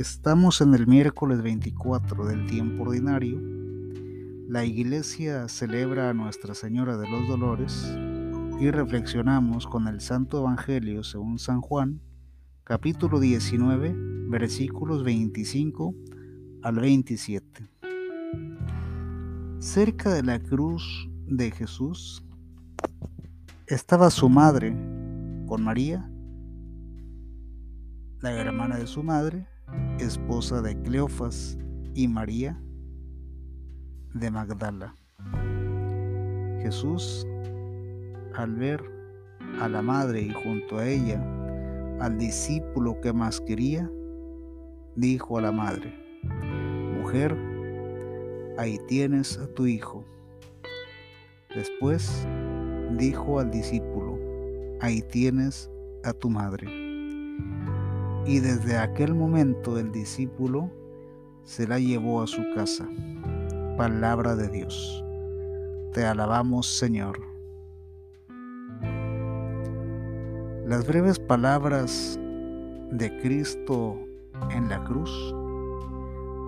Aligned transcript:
Estamos 0.00 0.62
en 0.62 0.72
el 0.72 0.86
miércoles 0.86 1.42
24 1.42 2.24
del 2.24 2.46
tiempo 2.46 2.84
ordinario. 2.84 3.38
La 4.48 4.64
iglesia 4.64 5.46
celebra 5.46 6.08
a 6.08 6.14
Nuestra 6.14 6.54
Señora 6.54 6.96
de 6.96 7.06
los 7.06 7.28
Dolores 7.28 7.86
y 8.58 8.70
reflexionamos 8.70 9.66
con 9.66 9.88
el 9.88 10.00
Santo 10.00 10.38
Evangelio 10.38 11.04
según 11.04 11.38
San 11.38 11.60
Juan, 11.60 12.00
capítulo 12.64 13.20
19, 13.20 13.94
versículos 14.30 15.04
25 15.04 15.94
al 16.62 16.76
27. 16.76 17.68
Cerca 19.58 20.14
de 20.14 20.22
la 20.22 20.40
cruz 20.40 21.10
de 21.26 21.50
Jesús 21.50 22.24
estaba 23.66 24.08
su 24.08 24.30
madre 24.30 24.70
con 25.46 25.62
María, 25.62 26.10
la 28.22 28.32
hermana 28.32 28.78
de 28.78 28.86
su 28.86 29.02
madre, 29.02 29.49
esposa 29.98 30.62
de 30.62 30.80
Cleofas 30.82 31.58
y 31.94 32.08
María 32.08 32.60
de 34.14 34.30
Magdala. 34.30 34.96
Jesús, 36.62 37.26
al 38.34 38.54
ver 38.54 38.82
a 39.60 39.68
la 39.68 39.82
madre 39.82 40.22
y 40.22 40.30
junto 40.30 40.78
a 40.78 40.86
ella 40.86 41.22
al 42.00 42.16
discípulo 42.16 43.00
que 43.00 43.12
más 43.12 43.40
quería, 43.40 43.90
dijo 44.96 45.38
a 45.38 45.42
la 45.42 45.52
madre, 45.52 45.94
Mujer, 46.98 47.36
ahí 48.58 48.78
tienes 48.88 49.38
a 49.38 49.46
tu 49.54 49.66
hijo. 49.66 50.04
Después 51.54 52.26
dijo 52.96 53.40
al 53.40 53.50
discípulo, 53.50 54.18
ahí 54.80 55.02
tienes 55.02 55.70
a 56.04 56.12
tu 56.12 56.30
madre. 56.30 56.79
Y 58.30 58.38
desde 58.38 58.78
aquel 58.78 59.12
momento 59.12 59.76
el 59.76 59.90
discípulo 59.90 60.70
se 61.42 61.66
la 61.66 61.80
llevó 61.80 62.22
a 62.22 62.28
su 62.28 62.40
casa. 62.54 62.88
Palabra 63.76 64.36
de 64.36 64.48
Dios. 64.48 65.04
Te 65.92 66.06
alabamos, 66.06 66.68
Señor. 66.68 67.20
Las 70.64 70.86
breves 70.86 71.18
palabras 71.18 72.20
de 72.92 73.18
Cristo 73.20 73.98
en 74.52 74.68
la 74.68 74.84
cruz 74.84 75.10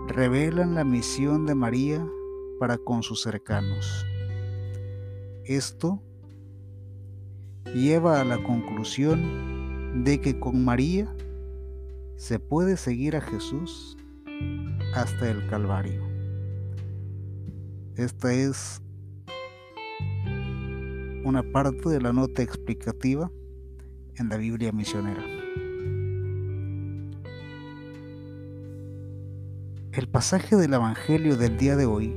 revelan 0.06 0.76
la 0.76 0.84
misión 0.84 1.46
de 1.46 1.56
María 1.56 2.08
para 2.60 2.78
con 2.78 3.02
sus 3.02 3.22
cercanos. 3.22 4.06
Esto 5.46 6.00
lleva 7.74 8.20
a 8.20 8.24
la 8.24 8.40
conclusión 8.40 10.04
de 10.04 10.20
que 10.20 10.38
con 10.38 10.64
María 10.64 11.12
se 12.22 12.38
puede 12.38 12.76
seguir 12.76 13.16
a 13.16 13.20
Jesús 13.20 13.96
hasta 14.94 15.28
el 15.28 15.44
Calvario. 15.48 16.00
Esta 17.96 18.32
es 18.32 18.80
una 21.24 21.42
parte 21.52 21.88
de 21.88 22.00
la 22.00 22.12
nota 22.12 22.40
explicativa 22.40 23.28
en 24.14 24.28
la 24.28 24.36
Biblia 24.36 24.70
misionera. 24.70 25.20
El 29.90 30.08
pasaje 30.08 30.54
del 30.54 30.74
Evangelio 30.74 31.36
del 31.36 31.58
día 31.58 31.74
de 31.74 31.86
hoy 31.86 32.14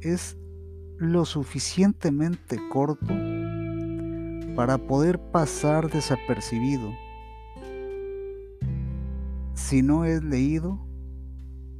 es 0.00 0.38
lo 0.96 1.26
suficientemente 1.26 2.58
corto 2.72 3.14
para 4.56 4.78
poder 4.78 5.18
pasar 5.30 5.90
desapercibido 5.90 7.03
si 9.54 9.82
no 9.82 10.04
es 10.04 10.22
leído 10.22 10.78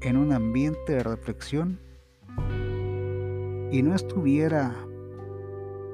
en 0.00 0.16
un 0.16 0.32
ambiente 0.32 0.92
de 0.92 1.02
reflexión 1.02 1.80
y 3.70 3.82
no 3.82 3.94
estuviera 3.94 4.74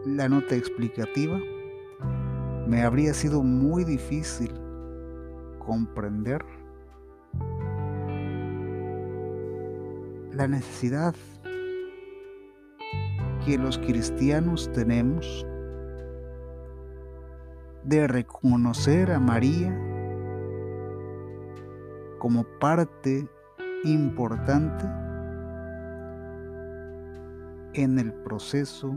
la 0.04 0.28
nota 0.28 0.56
explicativa, 0.56 1.38
me 2.66 2.82
habría 2.82 3.14
sido 3.14 3.42
muy 3.42 3.84
difícil 3.84 4.52
comprender 5.58 6.44
la 10.32 10.46
necesidad 10.46 11.14
que 13.44 13.56
los 13.56 13.78
cristianos 13.78 14.70
tenemos 14.72 15.46
de 17.84 18.06
reconocer 18.06 19.10
a 19.12 19.18
María 19.18 19.89
como 22.20 22.44
parte 22.60 23.26
importante 23.82 24.84
en 27.72 27.98
el 27.98 28.12
proceso 28.12 28.94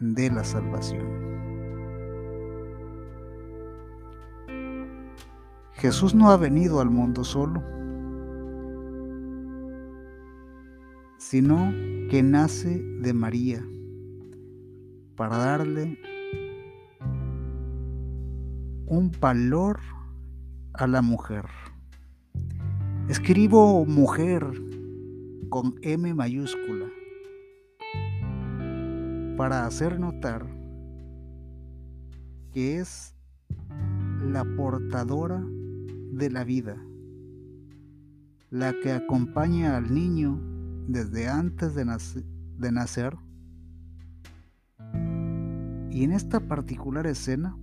de 0.00 0.30
la 0.30 0.42
salvación. 0.42 1.06
Jesús 5.74 6.14
no 6.14 6.30
ha 6.30 6.38
venido 6.38 6.80
al 6.80 6.88
mundo 6.88 7.22
solo, 7.24 7.62
sino 11.18 11.70
que 12.10 12.22
nace 12.22 12.82
de 13.00 13.12
María 13.12 13.62
para 15.14 15.36
darle 15.36 15.98
un 18.86 19.12
valor 19.20 19.78
a 20.72 20.86
la 20.86 21.02
mujer. 21.02 21.44
Escribo 23.08 23.86
mujer 23.86 24.44
con 25.48 25.76
M 25.82 26.12
mayúscula 26.12 26.86
para 29.36 29.64
hacer 29.64 30.00
notar 30.00 30.44
que 32.52 32.78
es 32.78 33.14
la 34.24 34.44
portadora 34.56 35.40
de 36.12 36.30
la 36.30 36.42
vida, 36.42 36.82
la 38.50 38.72
que 38.82 38.90
acompaña 38.90 39.76
al 39.76 39.94
niño 39.94 40.40
desde 40.88 41.28
antes 41.28 41.76
de, 41.76 41.84
nacer, 42.72 43.16
y 45.90 46.02
en 46.02 46.10
esta 46.10 46.40
particular 46.40 47.06
escena 47.06 47.56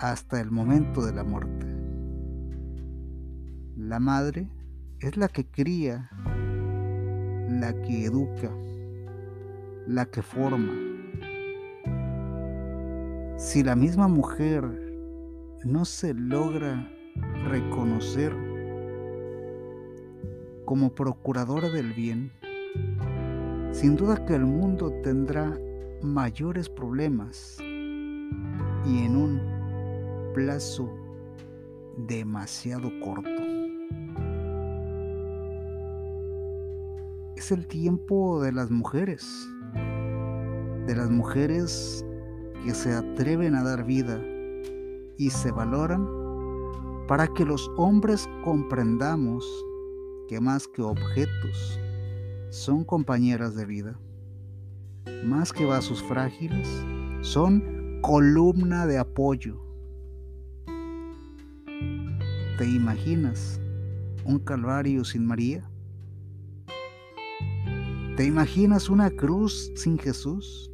hasta 0.00 0.40
el 0.40 0.50
momento 0.50 1.06
de 1.06 1.12
la 1.12 1.22
muerte. 1.22 1.71
La 3.92 4.00
madre 4.00 4.48
es 5.00 5.18
la 5.18 5.28
que 5.28 5.44
cría, 5.44 6.08
la 7.50 7.74
que 7.82 8.06
educa, 8.06 8.50
la 9.86 10.06
que 10.06 10.22
forma. 10.22 10.72
Si 13.36 13.62
la 13.62 13.76
misma 13.76 14.08
mujer 14.08 14.64
no 15.66 15.84
se 15.84 16.14
logra 16.14 16.90
reconocer 17.50 18.34
como 20.64 20.94
procuradora 20.94 21.68
del 21.68 21.92
bien, 21.92 22.32
sin 23.72 23.94
duda 23.96 24.24
que 24.24 24.36
el 24.36 24.46
mundo 24.46 24.90
tendrá 25.02 25.54
mayores 26.00 26.70
problemas 26.70 27.58
y 27.60 29.04
en 29.04 29.16
un 29.16 30.32
plazo 30.32 30.90
demasiado 31.98 32.90
corto. 33.04 33.51
Es 37.42 37.50
el 37.50 37.66
tiempo 37.66 38.40
de 38.40 38.52
las 38.52 38.70
mujeres, 38.70 39.50
de 40.86 40.94
las 40.94 41.10
mujeres 41.10 42.06
que 42.64 42.72
se 42.72 42.94
atreven 42.94 43.56
a 43.56 43.64
dar 43.64 43.84
vida 43.84 44.22
y 45.18 45.28
se 45.28 45.50
valoran 45.50 46.06
para 47.08 47.26
que 47.26 47.44
los 47.44 47.68
hombres 47.76 48.28
comprendamos 48.44 49.44
que 50.28 50.40
más 50.40 50.68
que 50.68 50.82
objetos 50.82 51.80
son 52.50 52.84
compañeras 52.84 53.56
de 53.56 53.66
vida, 53.66 53.98
más 55.24 55.52
que 55.52 55.66
vasos 55.66 56.00
frágiles, 56.04 56.68
son 57.22 58.00
columna 58.02 58.86
de 58.86 58.98
apoyo. 58.98 59.60
¿Te 62.56 62.66
imaginas 62.66 63.60
un 64.24 64.38
calvario 64.38 65.04
sin 65.04 65.26
María? 65.26 65.71
¿Te 68.22 68.28
imaginas 68.28 68.88
una 68.88 69.10
cruz 69.10 69.72
sin 69.74 69.98
Jesús? 69.98 70.70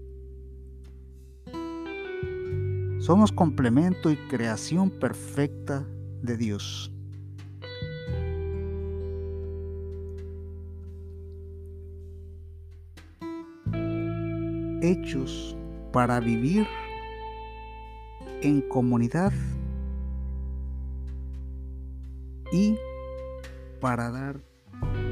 Somos 2.98 3.32
complemento 3.32 4.10
y 4.10 4.16
creación 4.28 4.90
perfecta 4.90 5.88
de 6.20 6.36
Dios. 6.36 6.92
Hechos 14.82 15.56
para 15.90 16.20
vivir 16.20 16.66
en 18.42 18.60
comunidad 18.68 19.32
y 22.52 22.76
para 23.80 24.10
dar 24.10 24.38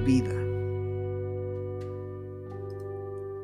vida. 0.04 0.45